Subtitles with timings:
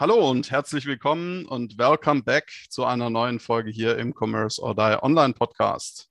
[0.00, 4.74] Hallo und herzlich willkommen und welcome back zu einer neuen Folge hier im Commerce or
[4.74, 6.08] Die Online Podcast.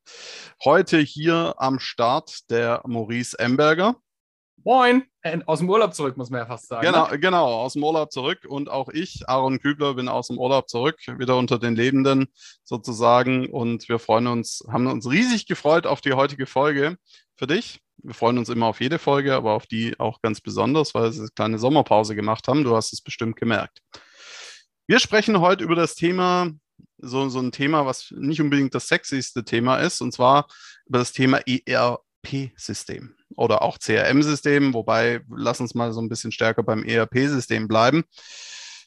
[0.64, 3.96] Heute hier am Start der Maurice Emberger.
[4.64, 6.86] Moin, äh, aus dem Urlaub zurück, muss man ja fast sagen.
[6.86, 7.20] Genau, ne?
[7.20, 11.00] genau, aus dem Urlaub zurück und auch ich, Aaron Kübler, bin aus dem Urlaub zurück,
[11.18, 12.28] wieder unter den Lebenden
[12.64, 16.98] sozusagen und wir freuen uns, haben uns riesig gefreut auf die heutige Folge
[17.38, 17.80] für dich.
[18.04, 21.20] Wir freuen uns immer auf jede Folge, aber auf die auch ganz besonders, weil sie
[21.20, 22.64] eine kleine Sommerpause gemacht haben.
[22.64, 23.80] Du hast es bestimmt gemerkt.
[24.88, 26.50] Wir sprechen heute über das Thema,
[26.98, 30.48] so, so ein Thema, was nicht unbedingt das sexyste Thema ist, und zwar
[30.86, 36.64] über das Thema ERP-System oder auch CRM-System, wobei lass uns mal so ein bisschen stärker
[36.64, 38.04] beim ERP-System bleiben.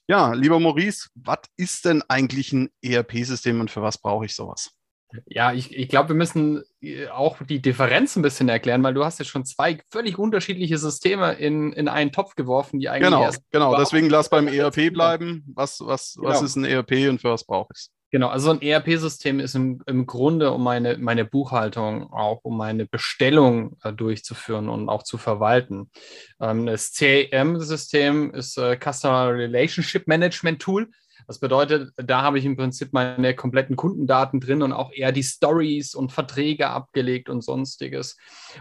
[0.09, 4.73] Ja, lieber Maurice, was ist denn eigentlich ein ERP-System und für was brauche ich sowas?
[5.27, 9.05] Ja, ich, ich glaube, wir müssen äh, auch die Differenz ein bisschen erklären, weil du
[9.05, 13.31] hast ja schon zwei völlig unterschiedliche Systeme in, in einen Topf geworfen, die eigentlich Genau,
[13.51, 13.77] genau.
[13.77, 15.45] Deswegen lass beim ERP bleiben.
[15.55, 16.45] Was, was, was Genau.
[16.45, 17.91] ist ein ERP und für was brauche ich es?
[18.13, 22.85] Genau, also ein ERP-System ist im, im Grunde, um meine, meine Buchhaltung, auch um meine
[22.85, 25.91] Bestellung äh, durchzuführen und auch zu verwalten.
[26.39, 30.91] Ähm, das CRM-System ist äh, Customer Relationship Management Tool.
[31.27, 35.23] Das bedeutet, da habe ich im Prinzip meine kompletten Kundendaten drin und auch eher die
[35.23, 38.17] Stories und Verträge abgelegt und sonstiges.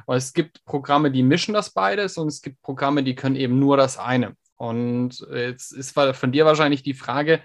[0.06, 3.59] Und es gibt Programme, die mischen das beides und es gibt Programme, die können eben
[3.59, 4.36] nur das eine.
[4.56, 7.42] Und jetzt ist von dir wahrscheinlich die Frage,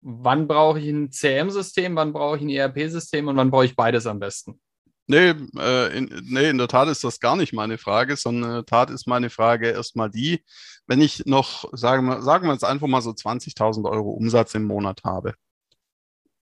[0.00, 4.06] wann brauche ich ein CRM-System, wann brauche ich ein ERP-System und wann brauche ich beides
[4.06, 4.60] am besten?
[5.06, 8.56] Nee, äh, in, nee, in der Tat ist das gar nicht meine Frage, sondern in
[8.56, 10.42] der Tat ist meine Frage erstmal die,
[10.86, 14.64] wenn ich noch, sagen wir, sagen wir jetzt einfach mal so 20.000 Euro Umsatz im
[14.64, 15.34] Monat habe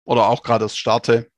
[0.03, 1.29] oder auch gerade das starte,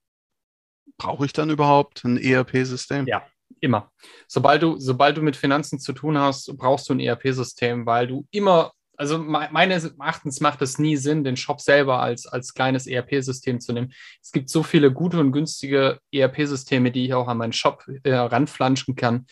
[0.97, 3.05] brauche ich dann überhaupt ein ERP-System?
[3.07, 3.23] Ja.
[3.59, 3.91] Immer.
[4.27, 8.25] Sobald du, sobald du mit Finanzen zu tun hast, brauchst du ein ERP-System, weil du
[8.31, 12.85] immer, also me meines Erachtens macht es nie Sinn, den Shop selber als, als kleines
[12.85, 13.93] ERP-System zu nehmen.
[14.21, 18.13] Es gibt so viele gute und günstige ERP-Systeme, die ich auch an meinen Shop äh,
[18.13, 19.25] ranflanschen kann.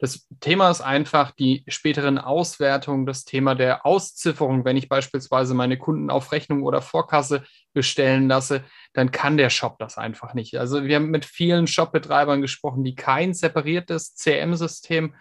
[0.00, 4.64] Das Thema ist einfach die späteren Auswertungen, das Thema der Auszifferung.
[4.64, 8.64] Wenn ich beispielsweise meine Kunden auf Rechnung oder Vorkasse bestellen lasse,
[8.94, 10.56] dann kann der Shop das einfach nicht.
[10.56, 15.14] Also wir haben mit vielen Shopbetreibern gesprochen, die kein separiertes CRM-System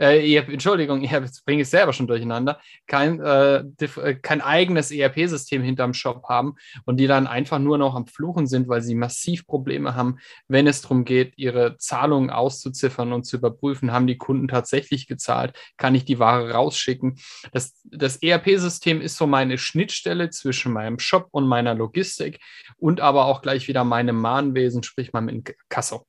[0.00, 4.40] äh, ERP, Entschuldigung, ich jetzt bringe ich es selber schon durcheinander, kein, äh, äh, kein
[4.40, 6.54] eigenes ERP-System hinterm Shop haben
[6.86, 10.18] und die dann einfach nur noch am Fluchen sind, weil sie massiv Probleme haben,
[10.48, 15.56] wenn es darum geht, ihre Zahlungen auszuziffern und zu überprüfen, haben die Kunden tatsächlich gezahlt,
[15.76, 17.18] kann ich die Ware rausschicken.
[17.52, 22.40] Das, das ERP-System ist so meine Schnittstelle zwischen meinem Shop und meiner Logistik
[22.78, 26.06] und aber auch gleich wieder meinem Mahnwesen, sprich meinem Inkasso.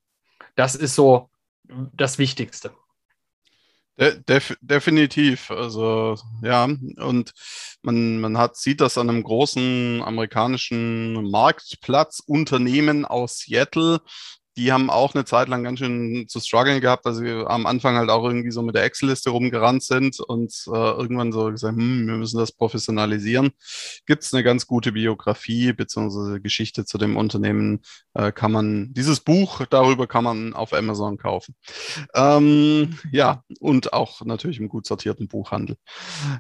[0.55, 1.29] Das ist so
[1.93, 2.71] das Wichtigste.
[4.01, 5.51] De def definitiv.
[5.51, 7.33] Also ja, und
[7.83, 14.01] man, man hat, sieht das an einem großen amerikanischen Marktplatzunternehmen aus Seattle.
[14.57, 17.95] Die haben auch eine Zeit lang ganz schön zu strugglen gehabt, dass sie am Anfang
[17.95, 22.07] halt auch irgendwie so mit der Excel-Liste rumgerannt sind und äh, irgendwann so gesagt, hm,
[22.07, 23.51] wir müssen das professionalisieren.
[24.05, 27.81] Gibt es eine ganz gute Biografie beziehungsweise Geschichte zu dem Unternehmen,
[28.13, 31.55] äh, kann man, dieses Buch darüber kann man auf Amazon kaufen.
[32.13, 35.77] Ähm, ja, und auch natürlich im gut sortierten Buchhandel.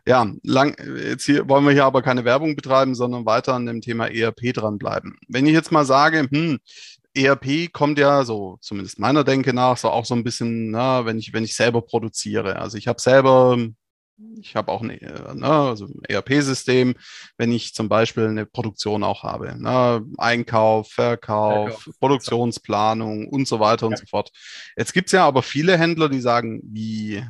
[0.05, 3.81] Ja, lang, jetzt hier wollen wir hier aber keine Werbung betreiben, sondern weiter an dem
[3.81, 5.17] Thema ERP dranbleiben.
[5.27, 6.59] Wenn ich jetzt mal sage, hm,
[7.13, 11.19] ERP kommt ja so, zumindest meiner Denke nach, so auch so ein bisschen, na, wenn
[11.19, 12.57] ich, wenn ich selber produziere.
[12.57, 13.57] Also ich habe selber,
[14.39, 16.93] ich habe auch ein äh, ne, also ein ERP-System,
[17.37, 19.55] wenn ich zum Beispiel eine Produktion auch habe.
[19.61, 21.99] Ne, Einkauf, Verkauf, Verkauf.
[21.99, 23.97] Produktionsplanung und so weiter und Ja.
[23.97, 24.31] so fort.
[24.77, 27.23] Jetzt gibt es ja aber viele Händler, die sagen, wie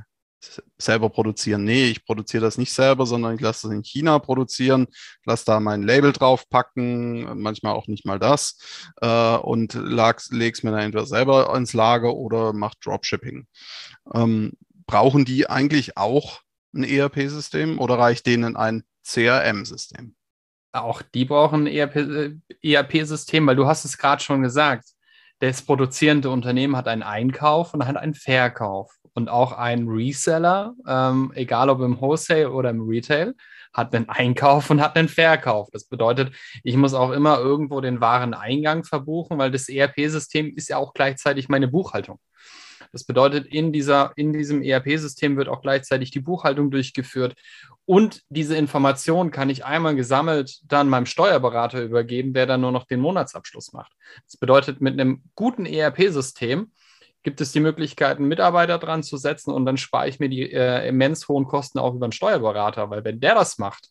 [0.78, 1.64] selber produzieren.
[1.64, 4.88] Nee, ich produziere das nicht selber, sondern ich lasse das in China produzieren,
[5.26, 8.58] lasse da mein Label draufpacken, manchmal auch nicht mal das
[9.02, 13.48] äh, und lege es mir dann entweder selber ins Lager oder mache Dropshipping.
[14.14, 14.54] Ähm,
[14.86, 16.42] brauchen die eigentlich auch
[16.74, 20.16] ein ERP-System oder reicht denen ein CRM-System?
[20.74, 24.86] Auch die brauchen ein ERP äh, ERP-System, weil du hast es gerade schon gesagt.
[25.40, 31.32] Das produzierende Unternehmen hat einen Einkauf und hat einen Verkauf und auch einen Reseller, ähm,
[31.36, 33.34] egal ob im Wholesale oder im Retail.
[33.74, 35.70] hat einen Einkauf und hat einen Verkauf.
[35.72, 40.76] Das bedeutet, ich muss auch immer irgendwo den Wareneingang verbuchen, weil das ERP-System ist ja
[40.76, 42.20] auch gleichzeitig meine Buchhaltung.
[42.92, 47.36] Das bedeutet, in, dieser, in diesem ERP-System wird auch gleichzeitig die Buchhaltung durchgeführt.
[47.86, 52.86] Und diese Information kann ich einmal gesammelt dann meinem Steuerberater übergeben, der dann nur noch
[52.86, 53.94] den Monatsabschluss macht.
[54.26, 56.72] Das bedeutet, mit einem guten ERP-System
[57.24, 60.52] gibt es die Möglichkeit, einen Mitarbeiter dran zu setzen und dann spare ich mir die
[60.52, 63.90] äh, immens hohen Kosten auch über einen Steuerberater, weil wenn der das macht,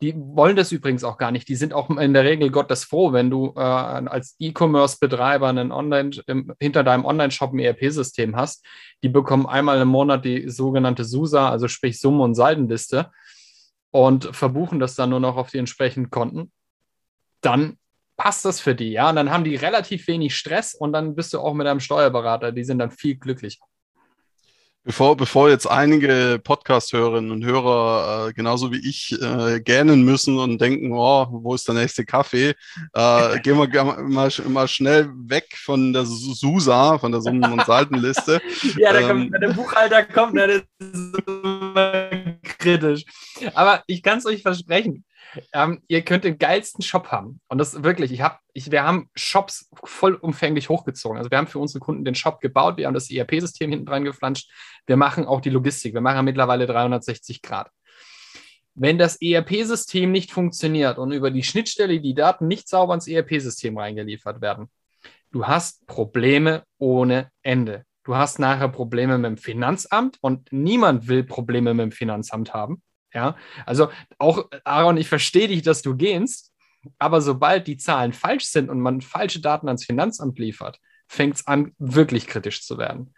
[0.00, 1.48] die wollen das übrigens auch gar nicht.
[1.48, 6.10] Die sind auch in der Regel Gottes froh, wenn du äh, als E-Commerce-Betreiber einen Online,
[6.26, 8.64] im, hinter deinem Online-Shop ein ERP-System hast.
[9.02, 13.10] Die bekommen einmal im Monat die sogenannte SUSA, also sprich Summen- und Saldenliste
[13.90, 16.52] und verbuchen das dann nur noch auf die entsprechenden Konten.
[17.40, 17.76] Dann
[18.18, 19.08] passt das für die, ja.
[19.08, 22.52] Und dann haben die relativ wenig Stress und dann bist du auch mit einem Steuerberater.
[22.52, 23.64] Die sind dann viel glücklicher.
[24.84, 30.60] Bevor, bevor jetzt einige Podcast-Hörerinnen und Hörer äh, genauso wie ich äh, gähnen müssen und
[30.60, 32.54] denken, oh, wo ist der nächste Kaffee,
[32.94, 38.40] äh, gehen wir mal, mal schnell weg von der SUSA, von der Summen- und Saldenliste.
[38.78, 43.04] ja, da kommt, ähm, wenn der Buchhalter kommt, dann ist es kritisch.
[43.54, 45.04] Aber ich kann es euch versprechen,
[45.52, 47.40] ähm, ihr könnt den geilsten Shop haben.
[47.48, 51.18] Und das wirklich, ich habe, ich, wir haben Shops vollumfänglich hochgezogen.
[51.18, 54.04] Also wir haben für unsere Kunden den Shop gebaut, wir haben das ERP-System hinten dran
[54.04, 54.50] geflanscht.
[54.86, 55.94] Wir machen auch die Logistik.
[55.94, 57.70] Wir machen mittlerweile 360 Grad.
[58.74, 63.76] Wenn das ERP-System nicht funktioniert und über die Schnittstelle die Daten nicht sauber ins ERP-System
[63.76, 64.70] reingeliefert werden,
[65.32, 67.84] du hast Probleme ohne Ende.
[68.04, 72.82] Du hast nachher Probleme mit dem Finanzamt und niemand will Probleme mit dem Finanzamt haben.
[73.14, 76.52] Ja, also auch Aaron, ich verstehe dich, dass du gehst,
[76.98, 81.46] aber sobald die Zahlen falsch sind und man falsche Daten ans Finanzamt liefert, fängt es
[81.46, 83.14] an, wirklich kritisch zu werden.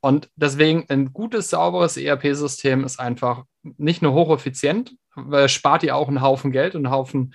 [0.00, 6.08] Und deswegen ein gutes, sauberes ERP-System ist einfach nicht nur hocheffizient, weil spart dir auch
[6.08, 7.34] einen Haufen Geld und einen Haufen,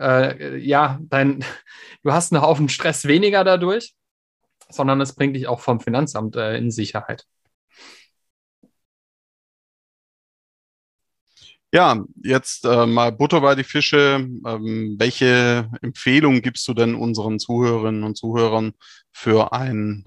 [0.00, 1.44] äh, ja, dein,
[2.02, 3.94] du hast einen Haufen Stress weniger dadurch,
[4.68, 7.24] sondern es bringt dich auch vom Finanzamt äh, in Sicherheit.
[11.72, 14.26] Ja, jetzt äh, mal Butter bei die Fische.
[14.46, 18.72] Ähm, welche Empfehlung gibst du denn unseren Zuhörerinnen und Zuhörern
[19.12, 20.06] für ein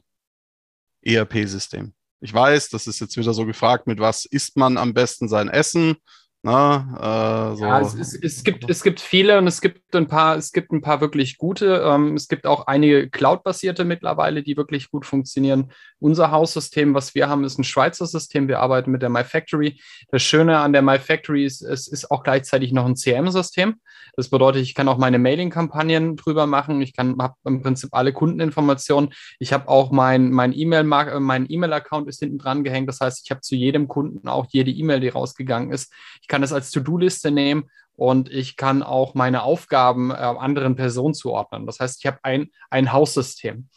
[1.01, 1.93] ERP-System?
[2.21, 5.49] Ich weiß, das ist jetzt wieder so gefragt, mit was isst man am besten sein
[5.49, 5.95] Essen?
[6.41, 7.65] Na, äh, so.
[7.65, 10.71] Ja, es, es, es, gibt, es gibt viele und es gibt ein paar, es gibt
[10.71, 11.83] ein paar wirklich gute.
[11.85, 15.73] Ähm, es gibt auch einige Cloud-basierte mittlerweile, die wirklich gut funktionieren.
[15.99, 18.47] Unser Haussystem, was wir haben, ist ein Schweizer System.
[18.47, 19.81] Wir arbeiten mit der MyFactory.
[20.11, 23.75] Das Schöne an der MyFactory ist, es ist auch gleichzeitig noch ein CM-System.
[24.15, 26.81] Das bedeutet, ich kann auch meine Mailing-Kampagnen drüber machen.
[26.81, 29.09] Ich kann, habe im Prinzip alle Kundeninformationen.
[29.39, 32.87] Ich habe auch mein, E-Mail, mein E-Mail-Account ist hinten dran gehängt.
[32.87, 35.93] Das heißt, ich habe zu jedem Kunden auch jede E-Mail, die rausgegangen ist.
[36.21, 41.13] Ich kann das als To-Do-Liste nehmen und ich kann auch meine Aufgaben äh, anderen Personen
[41.13, 41.65] zuordnen.
[41.65, 43.67] Das heißt, ich habe ein, ein Haussystem.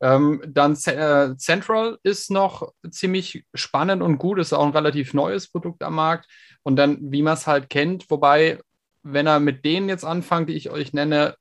[0.00, 5.50] Ähm, dann äh, Central ist noch ziemlich spannend und gut, ist auch ein relativ neues
[5.50, 6.26] Produkt am Markt.
[6.62, 8.60] Und dann, wie man es halt kennt, wobei,
[9.02, 11.36] wenn er mit denen jetzt anfängt, die ich euch nenne,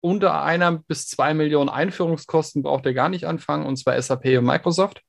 [0.00, 4.44] unter einer bis zwei Millionen Einführungskosten braucht er gar nicht anfangen, und zwar SAP und
[4.44, 5.02] Microsoft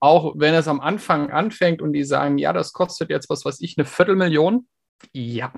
[0.00, 3.60] auch wenn es am Anfang anfängt und die sagen, ja, das kostet jetzt was weiß
[3.60, 4.68] ich, eine Viertelmillion.
[5.12, 5.52] Ja.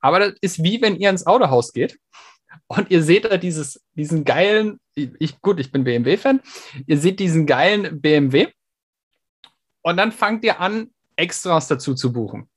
[0.00, 1.98] Aber das ist wie wenn ihr ins Autohaus geht
[2.66, 6.40] und ihr seht da dieses, diesen geilen, ich, gut, ich bin BMW-Fan,
[6.86, 8.48] ihr seht diesen geilen BMW
[9.82, 12.48] und dann fangt ihr an, Extras dazu zu buchen.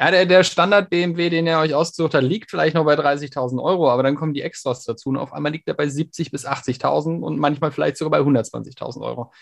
[0.00, 3.90] Ja, der, der Standard-BMW, den ihr euch ausgesucht habt, liegt vielleicht noch bei 30.000 Euro,
[3.90, 7.20] aber dann kommen die Extras dazu und auf einmal liegt er bei 70.000 bis 80.000
[7.20, 9.32] und manchmal vielleicht sogar bei 120.000 Euro.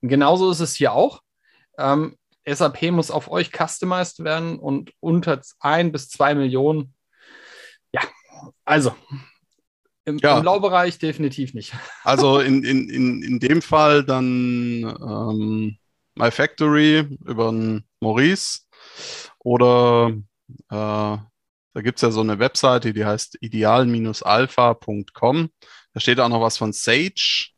[0.00, 1.20] Und genauso ist es hier auch.
[1.76, 2.16] Ähm,
[2.48, 6.94] SAP muss auf euch customized werden und unter 1 bis 2 Millionen.
[7.92, 8.00] Ja,
[8.64, 8.94] also
[10.06, 10.36] im, ja.
[10.36, 11.74] im Blaubereich definitiv nicht.
[12.04, 14.24] Also in, in, in, in dem Fall dann
[14.84, 15.76] ähm,
[16.14, 17.52] My Factory über
[18.00, 18.60] Maurice
[19.46, 20.12] oder
[20.70, 21.30] äh, da
[21.76, 25.50] gibt es ja so eine Webseite, die heißt ideal-alpha.com.
[25.94, 27.50] Da steht auch noch was von Sage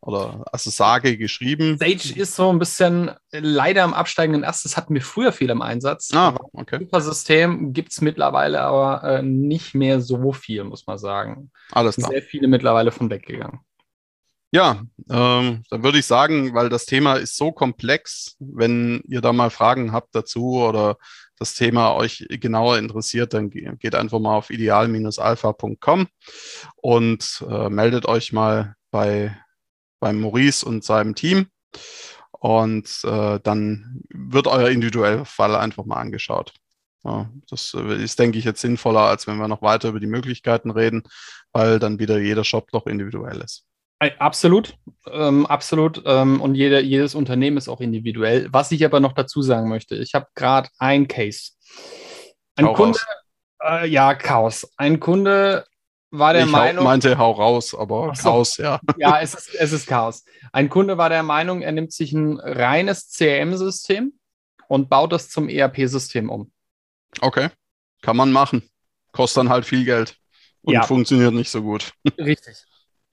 [0.00, 1.76] oder also Sage geschrieben.
[1.76, 4.64] Sage ist so ein bisschen leider am absteigenden Ast.
[4.64, 6.10] Das hatten wir früher viel im Einsatz.
[6.14, 6.78] Ah, okay.
[6.78, 11.50] Super System gibt es mittlerweile aber äh, nicht mehr so viel, muss man sagen.
[11.72, 12.10] Alles klar.
[12.10, 13.58] Sehr viele mittlerweile von weggegangen.
[14.54, 19.32] Ja, ähm, dann würde ich sagen, weil das Thema ist so komplex, wenn ihr da
[19.32, 20.96] mal Fragen habt dazu oder
[21.36, 26.06] das Thema euch genauer interessiert, dann geht einfach mal auf ideal-alpha.com
[26.76, 29.36] und äh, meldet euch mal bei,
[29.98, 31.48] beim Maurice und seinem Team.
[32.30, 36.54] Und äh, dann wird euer individueller Fall einfach mal angeschaut.
[37.02, 40.06] Ja, das äh, ist, denke ich, jetzt sinnvoller, als wenn wir noch weiter über die
[40.06, 41.02] Möglichkeiten reden,
[41.50, 43.66] weil dann wieder jeder Shop doch individuell ist.
[44.18, 44.76] Absolut,
[45.10, 46.02] ähm, absolut.
[46.06, 48.48] Ähm, und jeder, jedes Unternehmen ist auch individuell.
[48.50, 51.52] Was ich aber noch dazu sagen möchte, ich habe gerade ein Case.
[52.56, 52.98] Ein Hau Kunde,
[53.62, 54.68] äh, ja, Chaos.
[54.76, 55.64] Ein Kunde
[56.10, 58.28] war der ich Meinung, hau, meinte, hau raus, aber so.
[58.28, 58.80] raus, ja.
[58.96, 60.24] ja, es ist, es ist Chaos.
[60.52, 64.12] Ein Kunde war der Meinung, er nimmt sich ein reines CRM-System
[64.68, 66.52] und baut das zum ERP-System um.
[67.20, 67.48] Okay,
[68.02, 68.68] kann man machen.
[69.12, 70.16] Kostet dann halt viel Geld
[70.62, 70.82] und Ja.
[70.82, 71.92] funktioniert nicht so gut.
[72.18, 72.64] Richtig.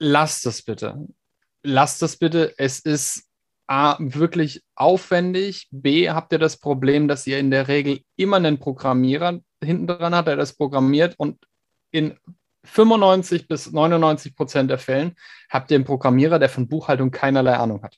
[0.04, 1.06] Lasst es bitte.
[1.62, 2.54] Lasst es bitte.
[2.58, 3.28] Es ist
[3.68, 5.68] A, wirklich aufwendig.
[5.70, 10.12] B, habt ihr das Problem, dass ihr in der Regel immer einen Programmierer hinten dran
[10.12, 11.38] habt, der das programmiert und
[11.92, 12.18] in
[12.64, 15.14] 95 bis 99 Prozent der Fällen
[15.48, 17.96] habt ihr einen Programmierer, der von Buchhaltung keinerlei Ahnung hat.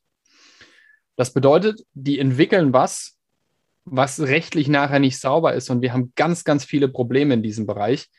[1.16, 3.16] Das bedeutet, die entwickeln was,
[3.86, 7.64] was rechtlich nachher nicht sauber ist und wir haben ganz, ganz viele Probleme in diesem
[7.64, 8.10] Bereich,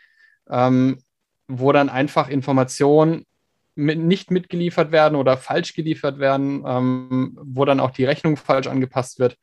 [0.50, 1.04] ähm,
[1.48, 3.28] wo dann einfach Informationen
[3.76, 8.68] mit, nicht mitgeliefert werden oder falsch geliefert werden, ähm, wo dann auch die Rechnung falsch
[8.68, 9.38] angepasst wird.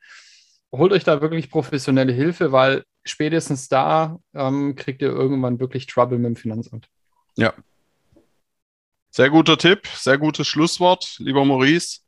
[0.71, 6.17] Holt euch da wirklich professionelle Hilfe, weil spätestens da ähm, kriegt ihr irgendwann wirklich Trouble
[6.17, 6.87] mit dem Finanzamt.
[9.11, 11.99] Sehr guter Tipp, sehr gutes Schlusswort, lieber Maurice.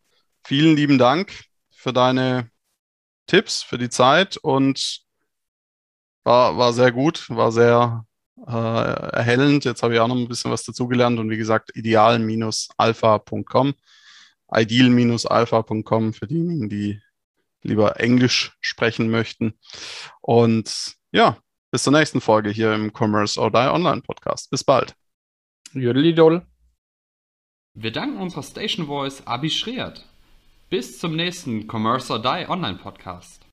[0.43, 2.49] Vielen lieben Dank für deine
[3.27, 5.01] Tipps, für die Zeit und
[6.23, 8.05] war, war sehr gut, war sehr
[8.47, 9.65] äh, erhellend.
[9.65, 13.73] Jetzt habe ich auch noch ein bisschen was dazugelernt und wie gesagt, ideal-alpha.com,
[14.53, 17.01] ideal-alpha.com für diejenigen, die
[17.61, 19.57] lieber Englisch sprechen möchten.
[20.21, 21.37] Und ja,
[21.71, 24.49] bis zur nächsten Folge hier im Commerce or Die Online Podcast.
[24.49, 24.95] Bis bald.
[25.73, 26.45] Jodeli-Dodel.
[27.73, 30.05] Wir danken unserer Station Voice Abi Schreert.
[30.69, 33.45] Bis zum nächsten Commerce or Die Online Podcast.